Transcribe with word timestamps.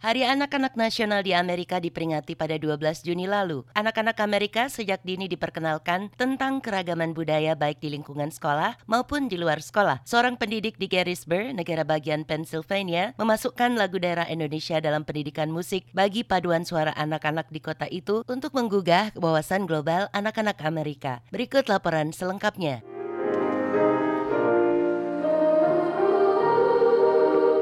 Hari 0.00 0.24
Anak-anak 0.24 0.80
Nasional 0.80 1.20
di 1.20 1.36
Amerika 1.36 1.76
diperingati 1.76 2.32
pada 2.32 2.56
12 2.56 3.04
Juni 3.04 3.28
lalu. 3.28 3.68
Anak-anak 3.76 4.16
Amerika 4.24 4.72
sejak 4.72 5.04
dini 5.04 5.28
diperkenalkan 5.28 6.08
tentang 6.16 6.64
keragaman 6.64 7.12
budaya 7.12 7.52
baik 7.52 7.84
di 7.84 7.92
lingkungan 7.92 8.32
sekolah 8.32 8.80
maupun 8.88 9.28
di 9.28 9.36
luar 9.36 9.60
sekolah. 9.60 10.00
Seorang 10.08 10.40
pendidik 10.40 10.80
di 10.80 10.88
Gettysburg, 10.88 11.52
negara 11.52 11.84
bagian 11.84 12.24
Pennsylvania, 12.24 13.12
memasukkan 13.20 13.76
lagu 13.76 14.00
daerah 14.00 14.24
Indonesia 14.24 14.80
dalam 14.80 15.04
pendidikan 15.04 15.52
musik 15.52 15.84
bagi 15.92 16.24
paduan 16.24 16.64
suara 16.64 16.96
anak-anak 16.96 17.52
di 17.52 17.60
kota 17.60 17.84
itu 17.92 18.24
untuk 18.24 18.56
menggugah 18.56 19.12
wawasan 19.20 19.68
global 19.68 20.08
anak-anak 20.16 20.64
Amerika. 20.64 21.20
Berikut 21.28 21.68
laporan 21.68 22.16
selengkapnya. 22.16 22.80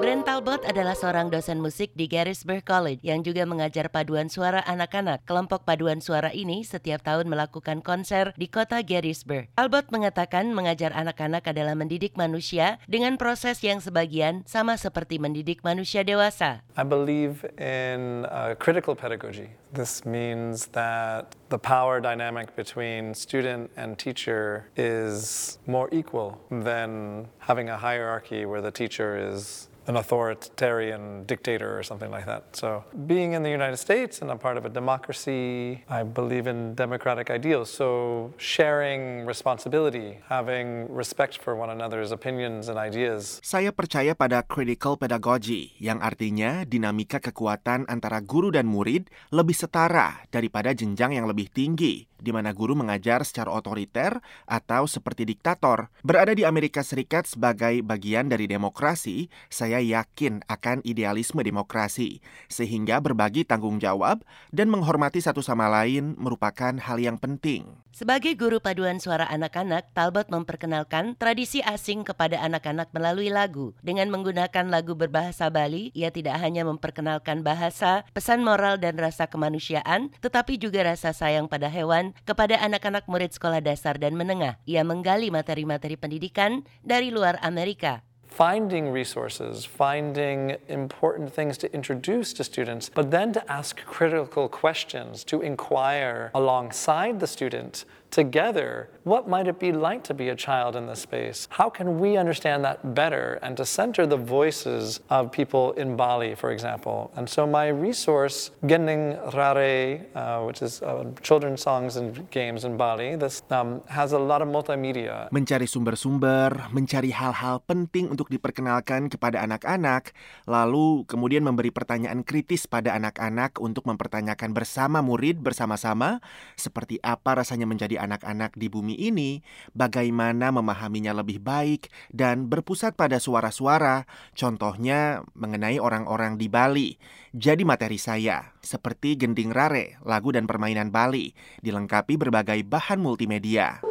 Brent 0.00 0.24
Talbot 0.24 0.64
adalah 0.64 0.96
seorang 0.96 1.28
dosen 1.28 1.60
musik 1.60 1.92
di 1.92 2.08
Gettysburg 2.08 2.64
College 2.64 3.04
yang 3.04 3.20
juga 3.20 3.44
mengajar 3.44 3.92
paduan 3.92 4.32
suara 4.32 4.64
anak-anak. 4.64 5.28
Kelompok 5.28 5.68
paduan 5.68 6.00
suara 6.00 6.32
ini 6.32 6.64
setiap 6.64 7.04
tahun 7.04 7.28
melakukan 7.28 7.84
konser 7.84 8.32
di 8.40 8.48
kota 8.48 8.80
Gettysburg. 8.80 9.52
Talbot 9.60 9.92
mengatakan 9.92 10.56
mengajar 10.56 10.96
anak-anak 10.96 11.44
adalah 11.44 11.76
mendidik 11.76 12.16
manusia 12.16 12.80
dengan 12.88 13.20
proses 13.20 13.60
yang 13.60 13.84
sebagian 13.84 14.40
sama 14.48 14.80
seperti 14.80 15.20
mendidik 15.20 15.60
manusia 15.60 16.00
dewasa. 16.00 16.64
I 16.80 16.84
believe 16.88 17.44
in 17.60 18.24
uh, 18.32 18.56
critical 18.56 18.96
pedagogy. 18.96 19.52
This 19.76 20.08
means 20.08 20.72
that 20.72 21.36
the 21.52 21.60
power 21.60 22.00
dynamic 22.00 22.56
between 22.56 23.12
student 23.14 23.70
and 23.76 24.00
teacher 24.00 24.66
is 24.74 25.60
more 25.68 25.92
equal 25.92 26.40
than 26.48 27.28
having 27.44 27.68
a 27.68 27.76
hierarchy 27.76 28.48
where 28.48 28.64
the 28.64 28.72
teacher 28.72 29.14
is 29.14 29.69
an 29.90 29.98
authoritarian 29.98 31.26
dictator 31.26 31.74
or 31.74 31.82
something 31.82 32.14
like 32.14 32.24
that. 32.30 32.54
So, 32.54 32.86
being 33.10 33.34
in 33.34 33.42
the 33.42 33.50
United 33.50 33.82
States 33.82 34.22
and 34.22 34.30
a 34.30 34.38
part 34.38 34.54
of 34.54 34.62
a 34.62 34.70
democracy, 34.70 35.82
I 35.90 36.06
believe 36.06 36.46
in 36.46 36.78
democratic 36.78 37.26
ideals. 37.28 37.74
So, 37.74 38.30
sharing 38.38 39.26
responsibility, 39.26 40.22
having 40.30 40.86
respect 40.86 41.42
for 41.42 41.58
one 41.58 41.74
another's 41.74 42.14
opinions 42.14 42.70
and 42.70 42.78
ideas. 42.78 43.42
Saya 43.42 43.74
percaya 43.74 44.14
pada 44.14 44.46
critical 44.46 44.94
pedagogy, 44.94 45.74
yang 45.82 45.98
artinya 45.98 46.62
dinamika 46.62 47.18
kekuatan 47.18 47.90
antara 47.90 48.22
guru 48.22 48.54
dan 48.54 48.70
murid 48.70 49.10
lebih 49.34 49.58
setara 49.58 50.22
daripada 50.30 50.70
jenjang 50.70 51.18
yang 51.18 51.26
lebih 51.26 51.50
tinggi 51.50 52.09
di 52.20 52.30
mana 52.30 52.52
guru 52.52 52.76
mengajar 52.76 53.24
secara 53.26 53.50
otoriter 53.52 54.20
atau 54.46 54.86
seperti 54.86 55.26
diktator. 55.26 55.88
Berada 56.00 56.36
di 56.36 56.44
Amerika 56.44 56.84
Serikat 56.84 57.26
sebagai 57.26 57.82
bagian 57.82 58.28
dari 58.30 58.46
demokrasi, 58.46 59.26
saya 59.50 59.80
yakin 59.80 60.44
akan 60.46 60.84
idealisme 60.86 61.40
demokrasi, 61.42 62.22
sehingga 62.46 63.00
berbagi 63.02 63.44
tanggung 63.44 63.80
jawab 63.82 64.22
dan 64.54 64.68
menghormati 64.70 65.18
satu 65.18 65.40
sama 65.40 65.66
lain 65.66 66.14
merupakan 66.20 66.76
hal 66.76 67.00
yang 67.00 67.16
penting. 67.16 67.80
Sebagai 67.90 68.38
guru 68.38 68.62
paduan 68.62 69.02
suara 69.02 69.26
anak-anak, 69.28 69.92
Talbot 69.92 70.30
memperkenalkan 70.30 71.18
tradisi 71.18 71.58
asing 71.60 72.06
kepada 72.06 72.38
anak-anak 72.38 72.94
melalui 72.94 73.34
lagu. 73.34 73.74
Dengan 73.82 74.08
menggunakan 74.14 74.70
lagu 74.70 74.94
berbahasa 74.94 75.50
Bali, 75.50 75.90
ia 75.92 76.14
tidak 76.14 76.38
hanya 76.38 76.62
memperkenalkan 76.64 77.42
bahasa, 77.42 78.06
pesan 78.14 78.46
moral 78.46 78.78
dan 78.78 78.94
rasa 78.94 79.26
kemanusiaan, 79.26 80.14
tetapi 80.22 80.56
juga 80.56 80.86
rasa 80.86 81.10
sayang 81.10 81.50
pada 81.50 81.66
hewan 81.66 82.09
kepada 82.28 82.58
anak-anak 82.60 83.06
murid 83.06 83.32
sekolah 83.32 83.62
dasar 83.62 83.96
dan 83.96 84.18
menengah. 84.18 84.58
Ia 84.66 84.82
menggali 84.82 85.32
materi-materi 85.32 85.96
pendidikan 85.96 86.66
dari 86.82 87.14
luar 87.14 87.38
Amerika. 87.40 88.02
Finding 88.30 88.90
resources, 88.90 89.64
finding 89.64 90.56
important 90.68 91.32
things 91.32 91.58
to 91.58 91.72
introduce 91.74 92.32
to 92.34 92.44
students, 92.44 92.90
but 92.94 93.10
then 93.10 93.32
to 93.32 93.52
ask 93.52 93.84
critical 93.84 94.48
questions, 94.48 95.24
to 95.24 95.42
inquire 95.42 96.30
alongside 96.34 97.20
the 97.20 97.26
student 97.26 97.84
together, 98.10 98.90
what 99.04 99.28
might 99.28 99.46
it 99.46 99.58
be 99.58 99.72
like 99.72 100.02
to 100.04 100.14
be 100.14 100.28
a 100.30 100.34
child 100.34 100.74
in 100.74 100.86
this 100.86 101.00
space? 101.00 101.46
How 101.50 101.70
can 101.70 101.98
we 101.98 102.16
understand 102.16 102.64
that 102.64 102.94
better 102.94 103.38
and 103.42 103.56
to 103.56 103.64
center 103.64 104.06
the 104.06 104.16
voices 104.16 105.00
of 105.10 105.30
people 105.30 105.72
in 105.72 105.96
Bali, 105.96 106.34
for 106.34 106.50
example? 106.50 107.10
And 107.16 107.28
so 107.28 107.46
my 107.46 107.68
resource, 107.68 108.50
Gending 108.66 109.16
Rare, 109.32 110.06
uh, 110.14 110.42
which 110.42 110.62
is 110.62 110.82
uh, 110.82 111.06
children's 111.22 111.62
songs 111.62 111.96
and 111.96 112.28
games 112.30 112.64
in 112.64 112.76
Bali, 112.76 113.16
this 113.16 113.42
um, 113.50 113.80
has 113.86 114.12
a 114.12 114.18
lot 114.18 114.42
of 114.42 114.48
multimedia. 114.48 115.30
Mencari 115.30 115.68
sumber-sumber, 115.68 116.50
mencari 116.74 117.12
hal-hal 117.12 117.62
penting 117.66 118.10
untuk 118.20 118.36
diperkenalkan 118.36 119.08
kepada 119.08 119.40
anak-anak, 119.40 120.12
lalu 120.44 121.08
kemudian 121.08 121.40
memberi 121.40 121.72
pertanyaan 121.72 122.20
kritis 122.20 122.68
pada 122.68 122.92
anak-anak 122.92 123.56
untuk 123.56 123.88
mempertanyakan 123.88 124.52
bersama 124.52 125.00
murid 125.00 125.40
bersama-sama 125.40 126.20
seperti 126.52 127.00
apa 127.00 127.40
rasanya 127.40 127.64
menjadi 127.64 127.96
anak-anak 128.04 128.60
di 128.60 128.68
bumi 128.68 128.92
ini, 128.92 129.40
bagaimana 129.72 130.52
memahaminya 130.52 131.16
lebih 131.16 131.40
baik, 131.40 131.88
dan 132.12 132.52
berpusat 132.52 132.92
pada 132.92 133.16
suara-suara, 133.16 134.04
contohnya 134.36 135.24
mengenai 135.32 135.80
orang-orang 135.80 136.36
di 136.36 136.52
Bali. 136.52 137.00
Jadi 137.32 137.64
materi 137.64 137.96
saya, 137.96 138.52
seperti 138.60 139.16
gending 139.16 139.48
rare, 139.48 139.96
lagu 140.04 140.28
dan 140.28 140.44
permainan 140.44 140.92
Bali, 140.92 141.32
dilengkapi 141.64 142.20
berbagai 142.20 142.68
bahan 142.68 143.00
multimedia. 143.00 143.89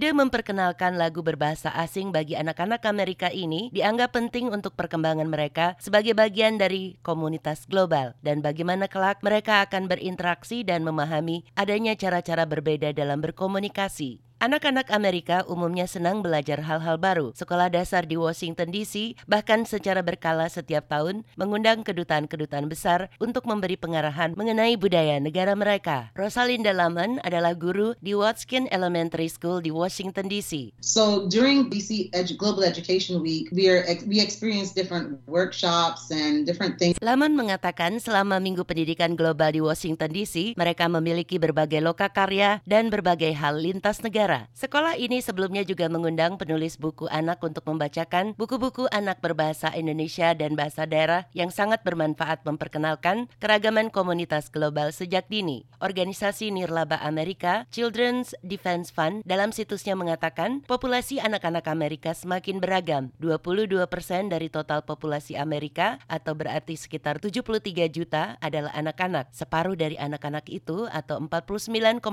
Ide 0.00 0.16
memperkenalkan 0.16 0.96
lagu 0.96 1.20
berbahasa 1.20 1.68
asing 1.76 2.08
bagi 2.08 2.32
anak-anak 2.32 2.80
Amerika 2.88 3.28
ini 3.28 3.68
dianggap 3.68 4.16
penting 4.16 4.48
untuk 4.48 4.72
perkembangan 4.72 5.28
mereka 5.28 5.76
sebagai 5.76 6.16
bagian 6.16 6.56
dari 6.56 6.96
komunitas 7.04 7.68
global 7.68 8.16
dan 8.24 8.40
bagaimana 8.40 8.88
kelak 8.88 9.20
mereka 9.20 9.60
akan 9.60 9.92
berinteraksi 9.92 10.64
dan 10.64 10.88
memahami 10.88 11.44
adanya 11.52 11.92
cara-cara 12.00 12.48
berbeda 12.48 12.96
dalam 12.96 13.20
berkomunikasi. 13.20 14.29
Anak-anak 14.40 14.88
Amerika 14.88 15.44
umumnya 15.52 15.84
senang 15.84 16.24
belajar 16.24 16.64
hal-hal 16.64 16.96
baru. 16.96 17.36
Sekolah 17.36 17.68
dasar 17.68 18.08
di 18.08 18.16
Washington 18.16 18.72
DC 18.72 19.12
bahkan 19.28 19.68
secara 19.68 20.00
berkala 20.00 20.48
setiap 20.48 20.88
tahun 20.88 21.28
mengundang 21.36 21.84
kedutaan-kedutaan 21.84 22.64
besar 22.64 23.12
untuk 23.20 23.44
memberi 23.44 23.76
pengarahan 23.76 24.32
mengenai 24.40 24.80
budaya 24.80 25.20
negara 25.20 25.52
mereka. 25.52 26.08
Rosalinda 26.16 26.72
Laman 26.72 27.20
adalah 27.20 27.52
guru 27.52 27.92
di 28.00 28.16
Watkin 28.16 28.64
Elementary 28.72 29.28
School 29.28 29.60
di 29.60 29.68
Washington 29.68 30.32
DC. 30.32 30.72
So 30.80 31.28
during 31.28 31.68
DC 31.68 32.08
Edu 32.16 32.40
Global 32.40 32.64
Education 32.64 33.20
Week, 33.20 33.44
we 33.52 33.68
are 33.68 33.84
we 34.08 34.24
experience 34.24 34.72
different 34.72 35.20
workshops 35.28 36.08
and 36.08 36.48
different 36.48 36.80
things. 36.80 36.96
Laman 37.04 37.36
mengatakan 37.36 38.00
selama 38.00 38.40
Minggu 38.40 38.64
Pendidikan 38.64 39.20
Global 39.20 39.52
di 39.52 39.60
Washington 39.60 40.08
DC, 40.08 40.56
mereka 40.56 40.88
memiliki 40.88 41.36
berbagai 41.36 41.84
lokakarya 41.84 42.64
dan 42.64 42.88
berbagai 42.88 43.36
hal 43.36 43.60
lintas 43.60 44.00
negara 44.00 44.29
Sekolah 44.54 44.94
ini 44.94 45.18
sebelumnya 45.18 45.66
juga 45.66 45.90
mengundang 45.90 46.38
penulis 46.38 46.78
buku 46.78 47.10
anak 47.10 47.42
untuk 47.42 47.66
membacakan 47.66 48.38
buku-buku 48.38 48.86
anak 48.94 49.18
berbahasa 49.18 49.74
Indonesia 49.74 50.30
dan 50.38 50.54
bahasa 50.54 50.86
daerah 50.86 51.26
yang 51.34 51.50
sangat 51.50 51.82
bermanfaat 51.82 52.46
memperkenalkan 52.46 53.26
keragaman 53.42 53.90
komunitas 53.90 54.46
global 54.54 54.94
sejak 54.94 55.26
dini. 55.26 55.66
Organisasi 55.82 56.54
Nirlaba 56.54 57.02
Amerika, 57.02 57.66
Children's 57.74 58.36
Defense 58.46 58.94
Fund, 58.94 59.26
dalam 59.26 59.50
situsnya 59.50 59.98
mengatakan 59.98 60.62
populasi 60.64 61.18
anak-anak 61.18 61.66
Amerika 61.66 62.14
semakin 62.14 62.62
beragam. 62.62 63.10
22% 63.18 63.88
dari 64.30 64.46
total 64.52 64.86
populasi 64.86 65.34
Amerika 65.34 65.98
atau 66.06 66.38
berarti 66.38 66.78
sekitar 66.78 67.18
73 67.18 67.90
juta 67.90 68.38
adalah 68.38 68.70
anak-anak. 68.78 69.34
Separuh 69.34 69.74
dari 69.74 69.98
anak-anak 69.98 70.46
itu 70.52 70.86
atau 70.92 71.18
49,8% 71.18 72.04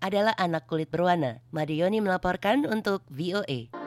adalah 0.00 0.32
anak 0.40 0.64
kulit 0.70 0.88
berwarna 0.88 1.01
berwarna. 1.02 1.42
Madioni 1.50 1.98
melaporkan 1.98 2.62
untuk 2.70 3.02
VOA. 3.10 3.81